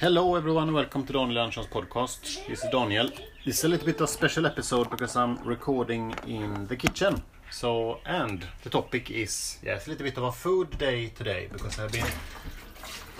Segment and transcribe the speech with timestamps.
[0.00, 2.46] Hello everyone, welcome to Daniel Andersson's podcast.
[2.46, 3.10] This is Daniel.
[3.44, 7.22] This is a little bit of a special episode because I'm recording in the kitchen.
[7.50, 11.78] So, and the topic is, it's a little bit of a food day today because
[11.78, 12.06] I've been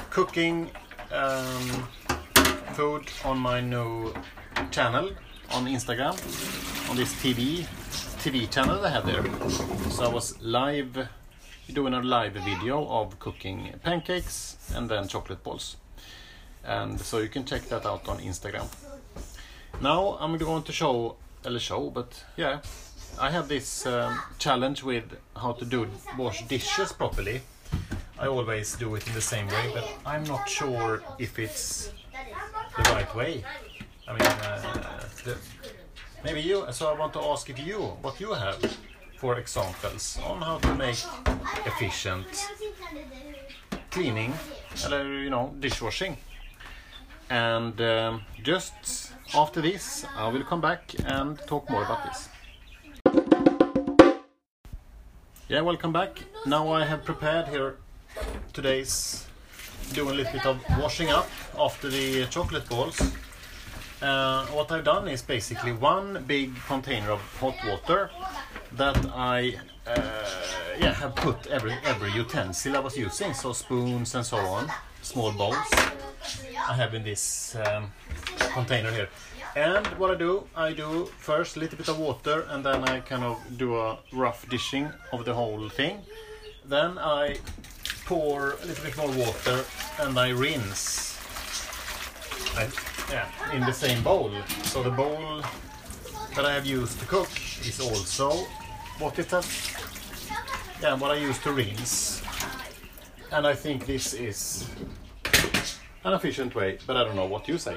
[0.08, 0.70] cooking
[1.12, 1.86] um,
[2.72, 4.14] food on my new
[4.70, 5.10] channel
[5.50, 6.14] on Instagram,
[6.88, 7.66] on this TV
[8.22, 9.22] TV channel I have there.
[9.90, 11.08] So I was live
[11.70, 15.76] doing a live video of cooking pancakes and then chocolate balls.
[16.64, 18.66] And so you can check that out on Instagram.
[19.80, 22.60] Now I'm going to show, a show, but yeah,
[23.18, 25.04] I have this um, challenge with
[25.36, 25.88] how to do
[26.18, 27.40] wash dishes properly.
[28.18, 31.92] I always do it in the same way, but I'm not sure if it's
[32.76, 33.42] the right way.
[34.06, 35.38] I mean, uh, the,
[36.22, 36.66] maybe you.
[36.72, 38.60] So I want to ask if you, what you have
[39.16, 41.02] for examples on how to make
[41.64, 42.26] efficient
[43.90, 44.34] cleaning,
[44.90, 46.16] or you know, dishwashing.
[47.30, 52.28] And um, just after this, I will come back and talk more about this.
[55.48, 56.18] Yeah, welcome back.
[56.44, 57.76] Now I have prepared here
[58.52, 59.26] today's
[59.92, 63.00] doing a little bit of washing up after the chocolate balls.
[64.02, 68.10] Uh, what I've done is basically one big container of hot water
[68.72, 69.54] that I
[69.86, 70.00] uh,
[70.78, 74.70] yeah have put every every utensil I was using, so spoons and so on,
[75.02, 75.56] small bowls.
[76.68, 77.90] I have in this um,
[78.52, 79.08] container here.
[79.56, 83.00] And what I do, I do first a little bit of water and then I
[83.00, 86.02] kind of do a rough dishing of the whole thing.
[86.64, 87.38] Then I
[88.04, 89.64] pour a little bit more water
[90.00, 91.10] and I rinse
[92.56, 92.68] I,
[93.10, 94.30] yeah, in the same bowl.
[94.64, 95.42] So the bowl
[96.34, 97.30] that I have used to cook
[97.64, 98.46] is also
[98.98, 99.70] what it has,
[100.82, 102.22] yeah, what I use to rinse.
[103.32, 104.68] And I think this is
[106.04, 107.76] an efficient way, but I don't know what you say.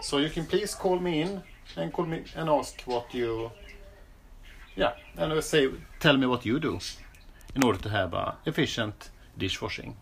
[0.00, 1.42] So you can please call me in
[1.76, 3.50] and call me and ask what you,
[4.74, 5.68] yeah, and say
[6.00, 6.78] tell me what you do
[7.54, 9.96] in order to have a efficient dishwashing.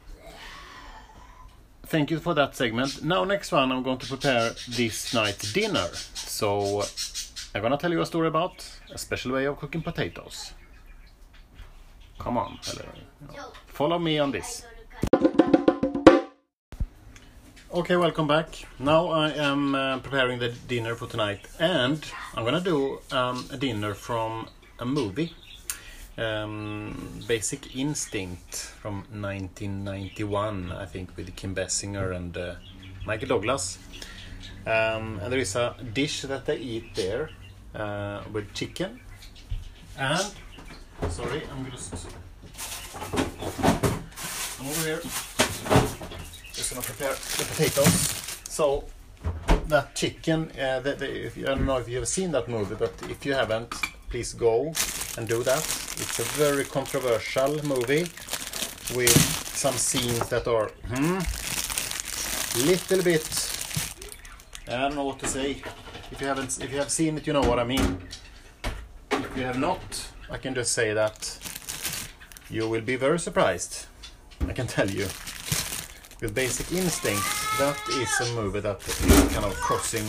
[1.87, 3.03] Thank you for that segment.
[3.03, 5.89] Now next one I'm going to prepare this night's dinner.
[6.15, 6.85] So
[7.55, 10.53] I'm gonna tell you a story about a special way of cooking potatoes.
[12.19, 12.59] Come on,
[13.67, 14.65] follow me on this.
[17.75, 18.67] Okay, welcome back.
[18.79, 22.03] Now I am uh, preparing the dinner for tonight, and
[22.35, 24.49] I'm gonna do um, a dinner from
[24.79, 25.35] a movie,
[26.17, 32.55] um, Basic Instinct from 1991, I think, with Kim Basinger and uh,
[33.05, 33.79] Michael Douglas.
[34.67, 37.31] Um, and there is a dish that they eat there
[37.75, 39.01] uh, with chicken,
[39.99, 40.33] and
[41.11, 42.07] sorry, I'm just
[44.65, 45.01] I'm over here
[46.55, 48.41] just gonna prepare the potatoes.
[48.49, 48.85] So
[49.67, 52.75] that chicken, uh, the, the, you, I don't know if you have seen that movie,
[52.75, 53.75] but if you haven't,
[54.09, 54.73] please go
[55.19, 55.59] and do that.
[55.59, 58.07] It's a very controversial movie
[58.97, 59.15] with
[59.55, 61.19] some scenes that are hmm,
[62.67, 63.29] little bit.
[64.69, 65.63] I don't know what to say.
[66.11, 67.99] If you haven't, if you have seen it, you know what I mean.
[69.11, 71.39] If you have not, I can just say that
[72.49, 73.89] you will be very surprised.
[74.49, 75.07] I can tell you
[76.21, 77.23] with Basic Instinct,
[77.59, 80.07] that is a movie that is kind of crossing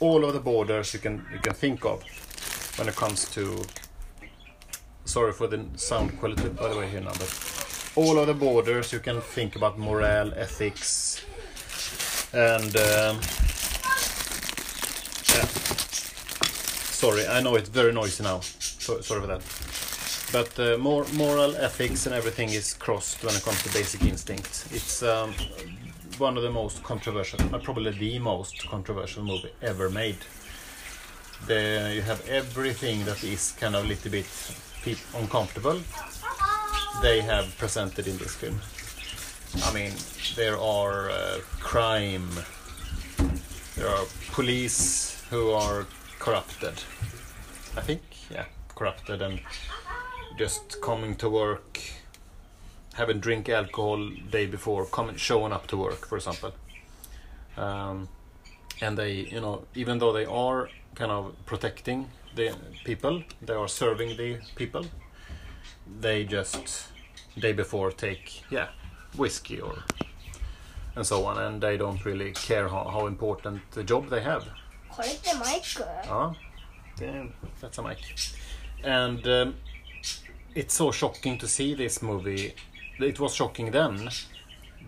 [0.00, 2.02] all of the borders you can you can think of
[2.78, 3.64] when it comes to.
[5.04, 8.92] Sorry for the sound quality, by the way, here now, but all of the borders
[8.92, 11.24] you can think about morale, ethics,
[12.32, 12.76] and.
[12.76, 13.20] Um,
[15.34, 15.48] yeah.
[17.02, 18.40] Sorry, I know it's very noisy now.
[18.40, 19.42] So, sorry for that.
[20.32, 24.66] But uh, more moral ethics and everything is crossed when it comes to Basic Instinct.
[24.70, 25.34] It's um,
[26.16, 30.16] one of the most controversial, uh, probably the most controversial movie ever made.
[31.46, 34.26] The, you have everything that is kind of a little bit
[35.14, 35.80] uncomfortable.
[37.02, 38.58] They have presented in this film.
[39.64, 39.92] I mean,
[40.36, 42.30] there are uh, crime.
[43.76, 45.86] There are police who are
[46.18, 46.74] corrupted.
[47.76, 48.00] I think,
[48.30, 49.40] yeah, corrupted and
[50.44, 51.80] just coming to work,
[52.94, 56.52] having drink alcohol day before, coming showing up to work, for example.
[57.56, 58.08] Um,
[58.80, 63.68] and they, you know, even though they are kind of protecting the people, they are
[63.68, 64.84] serving the people.
[66.00, 66.88] They just
[67.38, 68.68] day before take yeah
[69.16, 69.74] whiskey or
[70.96, 74.44] and so on, and they don't really care how, how important the job they have.
[74.96, 75.64] Du inte mic?
[76.04, 76.34] Ja,
[76.98, 77.98] det, that's a mic.
[78.84, 79.54] And um,
[80.54, 82.54] it's so shocking to see this movie.
[82.98, 84.10] It was shocking then,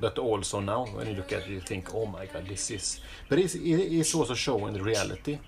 [0.01, 3.01] but also now when you look at it, you think, oh my god, this is.
[3.29, 5.39] But it's, it is also showing the reality.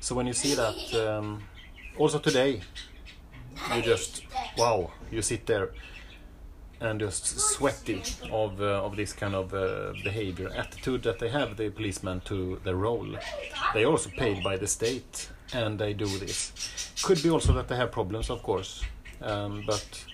[0.00, 1.42] So when you see that, um,
[1.96, 2.60] also today,
[3.74, 4.22] you just
[4.58, 5.70] wow, you sit there
[6.80, 11.56] and just sweaty of uh, of this kind of uh, behavior, attitude that they have
[11.56, 13.16] the policemen to their role.
[13.72, 16.92] They are also paid by the state, and they do this.
[17.02, 18.82] Could be also that they have problems, of course,
[19.20, 20.04] um, but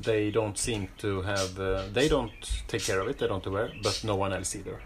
[0.00, 1.58] they don't seem to have.
[1.58, 2.32] Uh, they don't
[2.68, 3.18] take care of it.
[3.18, 4.80] They don't aware, but no one else either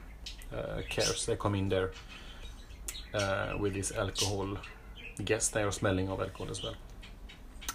[0.54, 1.26] uh, cares.
[1.26, 1.92] They come in there
[3.14, 4.58] uh, with this alcohol.
[5.22, 6.74] Guess they are smelling of alcohol as well,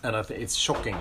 [0.04, 0.98] and I think it's shocking.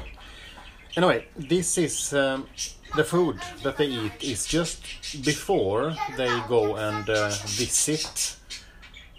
[0.96, 2.46] Anyway, this is um,
[2.94, 4.82] the food that they eat is just
[5.24, 8.36] before they go and uh, visit.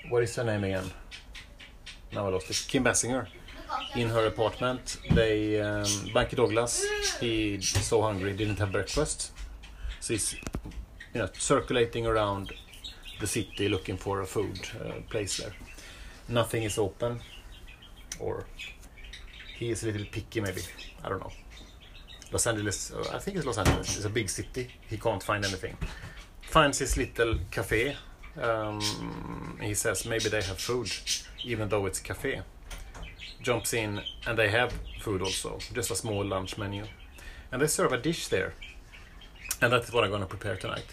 [0.09, 0.91] What is her name again?
[2.13, 2.65] Now I lost it.
[2.67, 3.27] Kim Basinger
[3.95, 4.97] in her apartment.
[5.11, 6.85] They, um, Mikey Douglas,
[7.19, 9.31] he so hungry, didn't have breakfast.
[9.99, 10.35] So he's
[11.13, 12.53] you know, circulating around
[13.19, 15.53] the city looking for a food uh, place there.
[16.27, 17.19] Nothing is open,
[18.19, 18.45] or
[19.57, 20.61] he is a little picky maybe.
[21.03, 21.31] I don't know.
[22.31, 24.69] Los Angeles, uh, I think it's Los Angeles, it's a big city.
[24.89, 25.77] He can't find anything.
[26.41, 27.95] Finds his little cafe.
[28.39, 30.91] Um, he says maybe they have food,
[31.43, 32.41] even though it's cafe
[33.41, 36.83] jumps in and they have food also, just a small lunch menu.
[37.51, 38.53] And they serve a dish there.
[39.61, 40.85] And that's what I'm going to prepare tonight.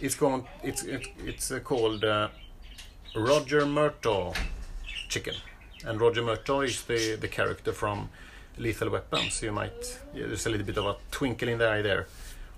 [0.00, 2.28] It's going it's it's, it's uh, called uh,
[3.14, 4.34] Roger Murtaugh
[5.08, 5.34] chicken.
[5.84, 8.08] And Roger Murtaugh is the the character from
[8.58, 11.68] Lethal Weapon, so you might yeah, there's a little bit of a twinkle in the
[11.68, 12.06] eye there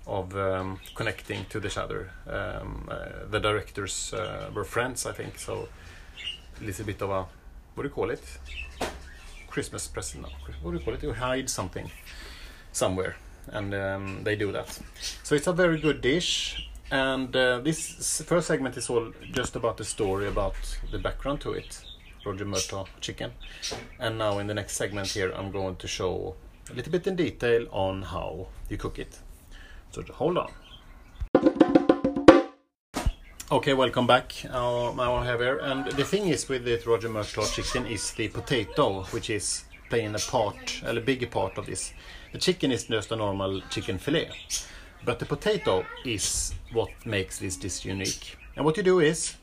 [0.07, 2.11] of um, connecting to each other.
[2.27, 5.67] Um, uh, the directors uh, were friends, I think, so
[6.61, 7.25] a little bit of a
[7.75, 8.23] what do you call it?
[9.55, 10.25] Christmas present.
[10.61, 11.01] What do you call it?
[11.01, 11.89] You hide something
[12.73, 13.15] somewhere,
[13.47, 14.67] and um, they do that.
[15.23, 16.67] So it's a very good dish.
[16.91, 20.55] And uh, this first segment is all just about the story, about
[20.91, 21.79] the background to it,
[22.25, 23.31] Roger Murtaugh chicken.
[23.97, 26.35] And now in the next segment here, I'm going to show
[26.69, 29.19] a little bit in detail on how you cook it.
[29.91, 30.51] So hold on.
[33.51, 34.33] Okay, welcome back.
[34.49, 38.09] Uh, now I have here, and the thing is with the Roger Murtaugh chicken is
[38.13, 41.93] the potato, which is playing a part, a bigger part of this.
[42.31, 44.31] The chicken is just a normal chicken fillet,
[45.05, 48.35] but the potato is what makes this dish unique.
[48.55, 49.35] And what you do is,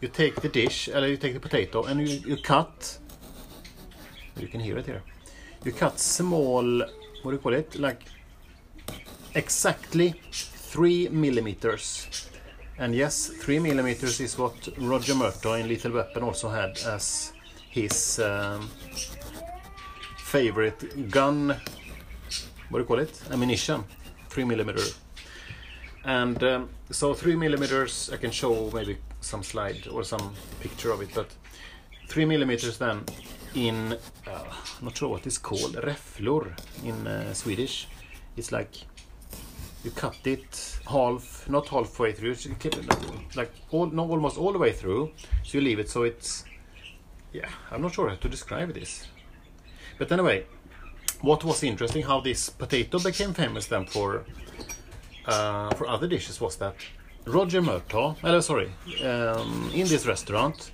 [0.00, 2.98] you take the dish, or you take the potato, and you, you cut.
[4.38, 5.02] You can hear it here.
[5.62, 7.78] You cut small, what do you call it?
[7.78, 8.02] Like
[9.34, 12.30] exactly three millimeters
[12.78, 17.32] and yes, 3 millimeters is what Roger Murtaugh in Lethal Weapon also had as
[17.70, 18.68] his um,
[20.18, 21.48] favorite gun.
[22.68, 23.20] What do you call it?
[23.30, 23.84] Ammunition.
[24.28, 24.82] 3 millimeter.
[26.04, 31.00] And um, so 3 millimeters, I can show maybe some slide or some picture of
[31.00, 31.30] it, but
[32.08, 33.04] 3 millimeters then
[33.54, 33.96] in,
[34.26, 34.44] uh,
[34.82, 36.52] not sure what it's called, räfflor
[36.84, 37.88] in uh, Swedish.
[38.36, 38.74] It's like
[39.86, 44.58] you cut it half, not halfway through, you it like all, not almost all the
[44.58, 45.12] way through.
[45.44, 46.44] So you leave it so it's,
[47.32, 49.06] yeah, I'm not sure how to describe this.
[49.98, 50.44] But anyway,
[51.22, 54.24] what was interesting, how this potato became famous then for
[55.26, 56.76] uh, for other dishes was that
[57.24, 58.70] Roger Murtaugh, uh, sorry,
[59.02, 60.70] um, in this restaurant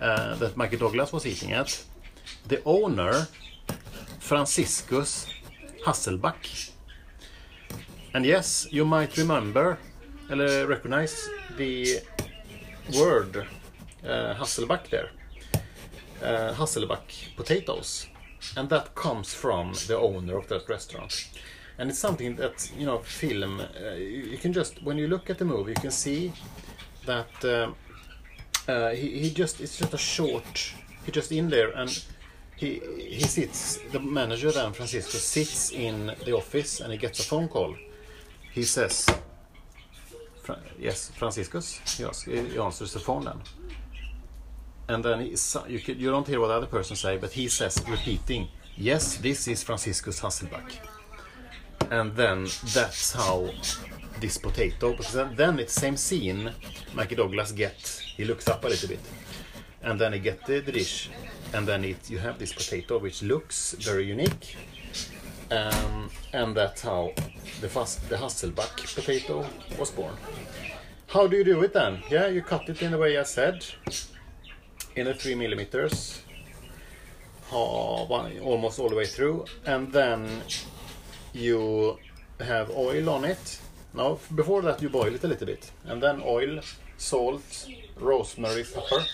[0.00, 1.84] uh, that Michael Douglas was eating at,
[2.46, 3.26] the owner,
[4.20, 5.26] Franciscus
[5.84, 6.70] Hasselback,
[8.14, 9.78] and yes, you might remember,
[10.30, 12.00] eller recognize the
[12.98, 13.46] word
[14.04, 15.10] uh, Hasselback there.
[16.22, 18.06] Uh, Hasselback potatoes.
[18.56, 21.28] And that comes from the owner of that restaurant.
[21.78, 25.38] And it's something that, you know, film, uh, you can just, when you look at
[25.38, 26.32] the movie, you can see
[27.06, 27.72] that uh,
[28.70, 30.72] uh, he, he just, it's just a short,
[31.04, 32.04] he just in there and
[32.56, 37.24] he, he sits, the manager then, Francisco, sits in the office and he gets a
[37.24, 37.74] phone call
[38.52, 39.06] he says,
[40.78, 43.40] yes, Franciscus, yes, he answers the phone then.
[44.88, 45.36] And then he,
[45.68, 49.48] you, you don't hear what the other person say, but he says, repeating, yes, this
[49.48, 50.76] is Franciscus Hasselback.
[51.90, 53.50] And then that's how
[54.20, 56.50] this potato, because then, then it's same scene,
[56.94, 59.00] Mikey Douglas get, he looks up a little bit,
[59.82, 61.10] and then he get the, the dish,
[61.54, 64.56] and then it, you have this potato which looks very unique,
[65.52, 67.12] um, and that's how
[67.60, 69.46] the, fast, the Hasselback potato
[69.78, 70.14] was born.
[71.08, 72.02] How do you do it then?
[72.10, 73.64] Yeah, you cut it in the way I said,
[74.96, 76.22] in a 3 millimeters,
[77.50, 80.42] almost all the way through, and then
[81.34, 81.98] you
[82.40, 83.60] have oil on it,
[83.94, 86.60] Now, before that, you boil it a little bit, and then oil,
[86.96, 89.04] salt, rosemary pepper,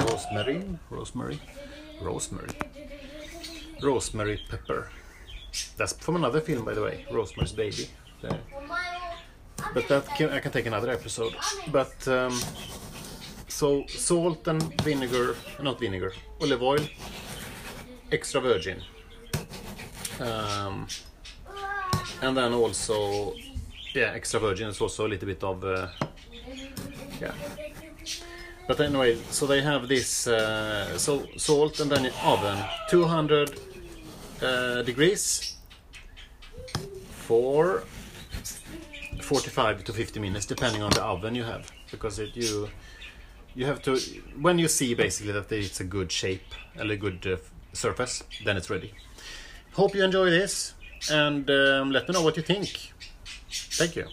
[0.00, 1.40] rosemary, rosemary,
[2.00, 2.48] rosemary,
[3.82, 4.88] rosemary pepper.
[5.76, 7.88] That's from another film, by the way, Rosemary's Baby.
[8.22, 8.38] There.
[9.74, 11.34] But that can, I can take another episode.
[11.70, 12.38] But um,
[13.48, 16.84] so salt and vinegar, not vinegar, olive oil,
[18.12, 18.82] extra virgin,
[20.20, 20.86] um,
[22.22, 23.34] and then also
[23.94, 25.88] yeah, extra virgin is also a little bit of uh,
[27.20, 27.32] yeah.
[28.66, 32.58] But anyway, so they have this uh, so salt and then oven
[32.90, 33.60] 200
[34.42, 35.56] uh, degrees?
[37.10, 37.84] For
[39.20, 42.68] 45 to 50 minutes depending on the oven you have because it you
[43.54, 43.98] you have to
[44.40, 47.36] when you see basically that it's a good shape and a good uh,
[47.72, 48.94] surface then it's ready.
[49.72, 50.74] Hope you enjoy this
[51.10, 52.92] and um, let me know what you think.
[53.50, 54.06] Thank you